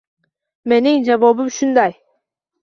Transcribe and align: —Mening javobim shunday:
—Mening 0.73 0.97
javobim 1.09 1.53
shunday: 1.59 1.95